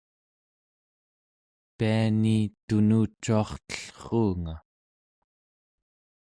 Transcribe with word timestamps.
piani 1.77 2.37
tunucuartellruunga 2.67 4.55